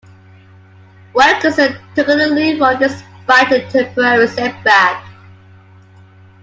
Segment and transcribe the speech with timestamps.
[1.13, 5.05] Wilkinson took the lead role despite the temporary setback.